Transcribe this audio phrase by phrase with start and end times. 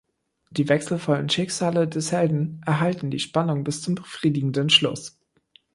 [0.49, 5.19] Die wechselvollen Schicksale des Helden erhalten die Spannung bis zum befriedigenden Schluß.